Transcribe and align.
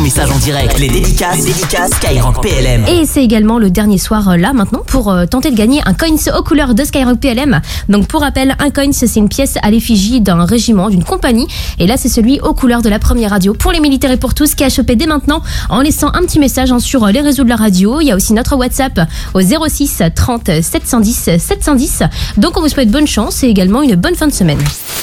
message 0.00 0.30
en 0.30 0.38
direct. 0.38 0.78
Les 0.78 0.88
dédicaces, 0.88 1.46
Skyrock 1.96 2.42
PLM. 2.42 2.86
Et 2.88 3.04
c'est 3.04 3.22
également 3.22 3.58
le 3.58 3.70
dernier 3.70 3.98
soir 3.98 4.30
euh, 4.30 4.36
là 4.36 4.52
maintenant 4.54 4.82
pour 4.86 5.10
euh, 5.10 5.26
tenter 5.26 5.50
de 5.50 5.56
gagner 5.56 5.82
un 5.84 5.92
coins 5.92 6.16
aux 6.38 6.42
couleurs 6.42 6.74
de 6.74 6.84
Skyrock 6.84 7.18
PLM. 7.18 7.60
Donc 7.88 8.06
pour 8.06 8.22
rappel, 8.22 8.56
un 8.58 8.70
coins 8.70 8.92
c'est 8.92 9.14
une 9.16 9.28
pièce 9.28 9.56
à 9.62 9.70
l'effigie 9.70 10.20
d'un 10.20 10.44
régiment, 10.44 10.88
d'une 10.88 11.04
compagnie. 11.04 11.46
Et 11.78 11.86
là 11.86 11.96
c'est 11.98 12.08
celui 12.08 12.40
aux 12.40 12.54
couleurs 12.54 12.80
de 12.80 12.88
la 12.88 12.98
première 12.98 13.30
radio 13.30 13.52
pour 13.52 13.72
les 13.72 13.80
militaires 13.80 14.10
et 14.10 14.16
pour 14.16 14.32
tous 14.32 14.54
qui 14.54 14.64
a 14.64 14.70
chopé 14.70 14.96
dès 14.96 15.06
maintenant 15.06 15.42
en 15.68 15.82
laissant 15.82 16.08
un 16.08 16.22
petit 16.22 16.38
message 16.38 16.72
hein, 16.72 16.78
sur 16.78 17.06
les 17.06 17.20
réseaux 17.20 17.44
de 17.44 17.50
la 17.50 17.56
radio. 17.56 18.00
Il 18.00 18.06
y 18.06 18.10
a 18.10 18.16
aussi 18.16 18.32
notre 18.32 18.56
WhatsApp 18.56 19.00
au 19.34 19.40
06 19.40 20.02
30 20.14 20.62
710 20.62 21.30
710. 21.38 22.02
Donc 22.38 22.56
on 22.56 22.62
vous 22.62 22.68
souhaite 22.68 22.90
bonne 22.90 23.06
chance 23.06 23.42
et 23.42 23.48
également 23.48 23.82
une 23.82 23.96
bonne 23.96 24.14
fin 24.14 24.28
de 24.28 24.32
semaine. 24.32 24.60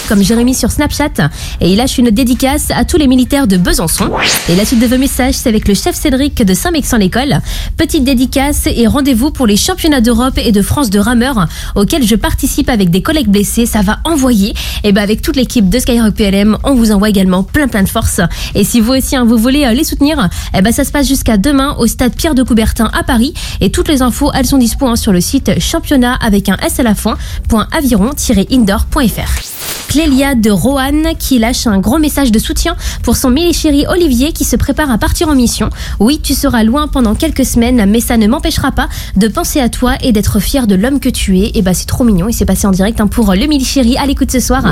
Comme 0.10 0.24
Jérémy 0.24 0.56
sur 0.56 0.72
Snapchat 0.72 1.30
et 1.62 1.70
il 1.70 1.78
lâche 1.78 1.98
une 2.00 2.10
dédicace 2.10 2.72
à 2.72 2.84
tous 2.84 2.98
les 2.98 3.08
militaires 3.08 3.46
de 3.46 3.58
Besançon. 3.58 4.10
Et 4.50 4.56
la 4.56 4.66
suite 4.66 4.80
de 4.80 4.87
vos 4.88 4.98
messages, 4.98 5.36
c'est 5.36 5.50
avec 5.50 5.68
le 5.68 5.74
chef 5.74 5.96
Cédric 5.96 6.44
de 6.44 6.54
Saint-Mexan-l'École. 6.54 7.40
Petite 7.76 8.04
dédicace 8.04 8.68
et 8.68 8.88
rendez-vous 8.88 9.32
pour 9.32 9.46
les 9.46 9.58
championnats 9.58 10.02
d'Europe 10.02 10.38
et 10.38 10.52
de 10.52 10.62
France 10.62 10.90
de 10.90 11.00
rameurs 11.00 11.48
auxquels 11.76 12.06
je 12.06 12.16
participe 12.16 12.70
avec 12.70 12.90
des 12.90 13.02
collègues 13.02 13.28
blessés. 13.28 13.66
Ça 13.66 13.82
va 13.82 14.00
envoyer. 14.06 14.54
Et 14.84 14.94
ben 14.94 15.02
avec 15.02 15.22
toute 15.22 15.36
l'équipe 15.36 15.70
de 15.70 15.80
Skyrock 15.80 16.16
PLM, 16.16 16.58
on 16.64 16.74
vous 16.76 16.92
envoie 16.92 17.10
également 17.10 17.44
plein 17.44 17.68
plein 17.68 17.84
de 17.84 17.90
force. 17.90 18.22
Et 18.56 18.64
si 18.64 18.80
vous 18.80 18.94
aussi 18.94 19.16
hein, 19.16 19.26
vous 19.26 19.38
voulez 19.38 19.66
euh, 19.66 19.74
les 19.74 19.84
soutenir, 19.84 20.30
et 20.58 20.62
ben 20.62 20.72
ça 20.72 20.84
se 20.86 20.92
passe 20.92 21.08
jusqu'à 21.08 21.38
demain 21.38 21.76
au 21.80 21.88
stade 21.88 22.16
Pierre 22.16 22.36
de 22.36 22.44
Coubertin 22.44 22.90
à 22.94 23.04
Paris. 23.04 23.34
Et 23.60 23.72
toutes 23.72 23.90
les 23.90 24.02
infos, 24.02 24.32
elles 24.34 24.46
sont 24.46 24.58
dispo 24.58 24.88
hein, 24.88 24.96
sur 24.96 25.12
le 25.12 25.22
site 25.22 25.60
championnat 25.60 26.14
avec 26.16 26.50
un 26.50 26.58
S 26.66 26.80
à 26.80 26.84
la 26.84 26.96
fin, 26.96 27.18
.aviron-indoor.fr. 27.72 29.57
Clélia 29.88 30.36
de 30.36 30.52
Roanne 30.52 31.10
qui 31.18 31.40
lâche 31.40 31.66
un 31.66 31.80
gros 31.80 31.98
message 31.98 32.32
de 32.32 32.40
soutien 32.40 32.76
pour 33.04 33.16
son 33.16 33.34
chéri 33.54 33.86
Olivier 33.88 34.34
qui 34.34 34.44
se 34.44 34.56
prépare 34.56 34.92
à 34.92 34.98
partir 34.98 35.30
en 35.30 35.36
mission. 35.36 35.70
Oui, 36.00 36.20
tu 36.22 36.34
seras 36.34 36.64
loin 36.64 36.88
pendant 36.88 37.16
quelques 37.16 37.46
semaines, 37.46 37.86
mais 37.90 38.00
ça 38.00 38.18
ne 38.18 38.28
m'empêchera 38.28 38.72
pas 38.72 38.90
de 39.16 39.28
penser 39.28 39.60
à 39.60 39.70
toi 39.70 39.94
et 40.02 40.12
d'être 40.12 40.40
fier 40.40 40.68
de 40.68 40.76
l'homme 40.76 41.00
que 41.00 41.10
tu 41.10 41.40
es. 41.40 41.52
Et 41.54 41.62
bah 41.62 41.74
c'est 41.74 41.86
trop 41.86 42.04
mignon, 42.04 42.28
il 42.28 42.34
s'est 42.34 42.46
passé 42.46 42.68
en 42.68 42.72
direct 42.72 43.00
hein, 43.00 43.08
pour 43.08 43.34
le 43.34 43.64
chéri 43.64 43.98
à 43.98 44.06
l'écoute 44.06 44.32
ce 44.32 44.40
soir. 44.40 44.64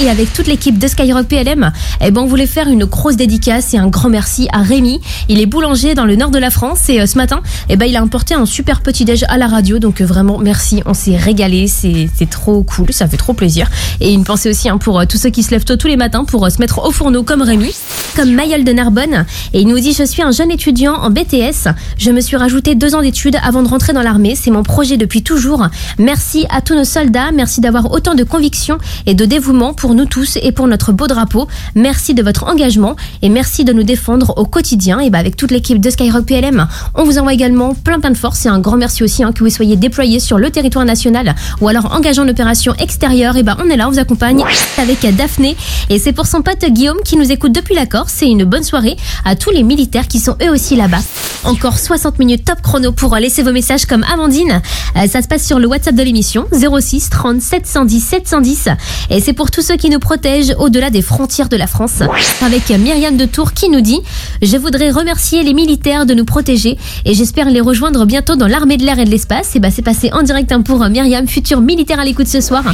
Et 0.00 0.08
avec 0.08 0.32
toute 0.32 0.46
l'équipe 0.46 0.78
de 0.78 0.88
Skyrock 0.88 1.26
PLM, 1.26 1.70
eh 2.00 2.10
ben 2.10 2.22
on 2.22 2.26
voulait 2.26 2.46
faire 2.46 2.68
une 2.68 2.84
grosse 2.84 3.16
dédicace 3.16 3.74
et 3.74 3.78
un 3.78 3.88
grand 3.88 4.08
merci 4.08 4.48
à 4.52 4.62
Rémi. 4.62 5.00
Il 5.28 5.40
est 5.40 5.46
boulanger 5.46 5.94
dans 5.94 6.06
le 6.06 6.16
nord 6.16 6.30
de 6.30 6.38
la 6.38 6.50
France 6.50 6.88
et 6.88 7.00
euh, 7.00 7.06
ce 7.06 7.16
matin, 7.16 7.42
eh 7.68 7.76
ben 7.76 7.86
il 7.86 7.96
a 7.96 8.02
emporté 8.02 8.34
un 8.34 8.46
super 8.46 8.80
petit 8.80 9.04
déj 9.04 9.24
à 9.28 9.38
la 9.38 9.46
radio. 9.46 9.78
Donc 9.78 10.00
euh, 10.00 10.06
vraiment 10.06 10.38
merci, 10.38 10.82
on 10.86 10.94
s'est 10.94 11.16
régalé, 11.16 11.68
c'est 11.68 12.08
trop 12.30 12.62
cool, 12.62 12.92
ça 12.92 13.06
fait 13.06 13.16
trop 13.16 13.34
plaisir. 13.34 13.70
Et 14.00 14.12
une 14.12 14.24
pensée 14.24 14.50
aussi 14.50 14.63
hein, 14.68 14.78
pour 14.78 15.00
euh, 15.00 15.04
tous 15.08 15.18
ceux 15.18 15.30
qui 15.30 15.42
se 15.42 15.50
lèvent 15.50 15.64
tôt 15.64 15.76
tous 15.76 15.88
les 15.88 15.96
matins 15.96 16.24
pour 16.24 16.44
euh, 16.44 16.50
se 16.50 16.58
mettre 16.58 16.84
au 16.84 16.90
fourneau 16.90 17.22
comme 17.22 17.42
Rémi, 17.42 17.74
comme 18.16 18.32
Mayol 18.32 18.64
de 18.64 18.72
Narbonne. 18.72 19.26
Et 19.52 19.60
il 19.60 19.68
nous 19.68 19.78
dit 19.78 19.92
Je 19.92 20.04
suis 20.04 20.22
un 20.22 20.30
jeune 20.30 20.50
étudiant 20.50 20.94
en 20.94 21.10
BTS. 21.10 21.68
Je 21.98 22.10
me 22.10 22.20
suis 22.20 22.36
rajouté 22.36 22.74
deux 22.74 22.94
ans 22.94 23.02
d'études 23.02 23.36
avant 23.42 23.62
de 23.62 23.68
rentrer 23.68 23.92
dans 23.92 24.02
l'armée. 24.02 24.34
C'est 24.34 24.50
mon 24.50 24.62
projet 24.62 24.96
depuis 24.96 25.22
toujours. 25.22 25.66
Merci 25.98 26.46
à 26.50 26.60
tous 26.60 26.74
nos 26.74 26.84
soldats. 26.84 27.32
Merci 27.32 27.60
d'avoir 27.60 27.90
autant 27.92 28.14
de 28.14 28.24
conviction 28.24 28.78
et 29.06 29.14
de 29.14 29.24
dévouement 29.24 29.74
pour 29.74 29.94
nous 29.94 30.06
tous 30.06 30.38
et 30.42 30.52
pour 30.52 30.66
notre 30.66 30.92
beau 30.92 31.06
drapeau. 31.06 31.48
Merci 31.74 32.14
de 32.14 32.22
votre 32.22 32.44
engagement 32.44 32.96
et 33.22 33.28
merci 33.28 33.64
de 33.64 33.72
nous 33.72 33.82
défendre 33.82 34.34
au 34.36 34.44
quotidien. 34.44 35.00
Et 35.00 35.10
bah 35.10 35.18
avec 35.18 35.36
toute 35.36 35.50
l'équipe 35.50 35.80
de 35.80 35.90
Skyrock 35.90 36.26
PLM, 36.26 36.66
on 36.94 37.04
vous 37.04 37.18
envoie 37.18 37.34
également 37.34 37.74
plein 37.74 38.00
plein 38.00 38.10
de 38.10 38.16
force 38.16 38.46
et 38.46 38.48
un 38.48 38.58
grand 38.58 38.76
merci 38.76 39.02
aussi 39.02 39.22
hein, 39.22 39.32
que 39.32 39.44
vous 39.44 39.50
soyez 39.50 39.76
déployés 39.76 40.20
sur 40.20 40.38
le 40.38 40.50
territoire 40.50 40.84
national 40.84 41.34
ou 41.60 41.68
alors 41.68 41.92
engagés 41.92 42.20
en 42.20 42.28
opération 42.28 42.74
extérieure. 42.78 43.36
Et 43.36 43.42
bah 43.42 43.56
on 43.64 43.68
est 43.70 43.76
là, 43.76 43.88
on 43.88 43.90
vous 43.90 43.98
accompagne 43.98 44.44
avec 44.78 45.06
Daphné 45.16 45.56
et 45.90 45.98
c'est 45.98 46.12
pour 46.12 46.26
son 46.26 46.42
pote 46.42 46.64
Guillaume 46.64 46.98
qui 47.04 47.16
nous 47.16 47.30
écoute 47.30 47.52
depuis 47.52 47.74
la 47.74 47.86
Corse. 47.86 48.12
C'est 48.16 48.28
une 48.28 48.44
bonne 48.44 48.64
soirée 48.64 48.96
à 49.24 49.36
tous 49.36 49.50
les 49.50 49.62
militaires 49.62 50.08
qui 50.08 50.18
sont 50.18 50.36
eux 50.42 50.50
aussi 50.50 50.76
là-bas. 50.76 51.00
Encore 51.44 51.78
60 51.78 52.18
minutes 52.18 52.44
top 52.44 52.62
chrono 52.62 52.92
pour 52.92 53.14
laisser 53.16 53.42
vos 53.42 53.52
messages 53.52 53.86
comme 53.86 54.04
Amandine. 54.04 54.62
Euh, 54.96 55.06
ça 55.06 55.22
se 55.22 55.28
passe 55.28 55.46
sur 55.46 55.58
le 55.58 55.66
WhatsApp 55.66 55.94
de 55.94 56.02
l'émission 56.02 56.46
06 56.52 57.10
30 57.10 57.40
710 57.40 58.00
710 58.00 58.68
et 59.10 59.20
c'est 59.20 59.32
pour 59.32 59.50
tous 59.50 59.62
ceux 59.62 59.76
qui 59.76 59.90
nous 59.90 59.98
protègent 59.98 60.54
au-delà 60.58 60.90
des 60.90 61.02
frontières 61.02 61.48
de 61.48 61.56
la 61.56 61.66
France. 61.66 62.02
Avec 62.42 62.70
Myriam 62.70 63.16
de 63.16 63.26
Tours 63.26 63.52
qui 63.52 63.68
nous 63.68 63.80
dit 63.80 64.00
Je 64.42 64.56
voudrais 64.56 64.90
remercier 64.90 65.42
les 65.42 65.54
militaires 65.54 66.06
de 66.06 66.14
nous 66.14 66.24
protéger 66.24 66.78
et 67.04 67.14
j'espère 67.14 67.50
les 67.50 67.60
rejoindre 67.60 68.06
bientôt 68.06 68.36
dans 68.36 68.48
l'armée 68.48 68.76
de 68.76 68.84
l'air 68.84 68.98
et 68.98 69.04
de 69.04 69.10
l'espace. 69.10 69.54
Et 69.56 69.60
bah 69.60 69.68
c'est 69.70 69.82
passé 69.82 70.10
en 70.12 70.22
direct 70.22 70.50
hein, 70.52 70.62
pour 70.62 70.78
Myriam, 70.88 71.28
futur 71.28 71.60
militaire 71.60 72.00
à 72.00 72.04
l'écoute 72.04 72.28
ce 72.28 72.40
soir. 72.40 72.64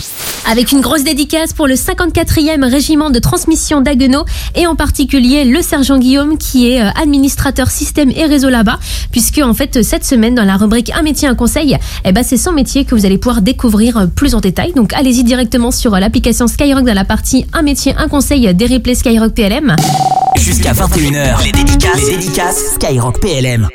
Avec 0.50 0.72
une 0.72 0.80
grosse 0.80 1.04
dédicace 1.04 1.52
pour 1.52 1.66
le 1.70 1.76
54e 1.76 2.69
régiment 2.69 3.10
de 3.10 3.20
transmission 3.20 3.81
d'Aguenau 3.81 4.25
et 4.56 4.66
en 4.66 4.75
particulier 4.75 5.44
le 5.44 5.62
sergent 5.62 5.98
Guillaume 5.98 6.36
qui 6.36 6.69
est 6.69 6.82
euh, 6.82 6.91
administrateur 7.00 7.70
système 7.70 8.10
et 8.10 8.25
réseau 8.25 8.48
là-bas 8.48 8.81
puisque 9.12 9.38
en 9.38 9.54
fait 9.54 9.84
cette 9.84 10.04
semaine 10.04 10.34
dans 10.34 10.42
la 10.44 10.56
rubrique 10.56 10.91
un 10.98 11.03
métier 11.03 11.28
un 11.28 11.36
conseil 11.36 11.76
eh 12.04 12.10
ben 12.10 12.25
c'est 12.25 12.36
son 12.36 12.50
métier 12.50 12.84
que 12.84 12.97
vous 12.97 13.06
allez 13.06 13.19
pouvoir 13.19 13.41
découvrir 13.41 13.98
euh, 13.98 14.06
plus 14.06 14.34
en 14.34 14.41
détail. 14.41 14.72
Donc 14.75 14.92
allez-y 14.94 15.22
directement 15.22 15.70
sur 15.70 15.94
euh, 15.94 16.00
l'application 16.00 16.48
Skyrock 16.48 16.84
dans 16.84 16.92
la 16.94 17.04
partie 17.04 17.47
un 17.53 17.62
métier 17.62 17.94
un 17.97 18.08
conseil 18.08 18.52
des 18.52 18.66
replays 18.66 18.97
Skyrock 18.97 19.32
PLM 19.32 19.76
Jusqu'à 20.37 20.72
21h, 20.72 21.44
les 21.44 21.52
dédicaces, 21.52 22.10
les 22.10 22.16
dédicaces 22.16 22.75
Skyrock 22.75 23.20
PLM. 23.20 23.69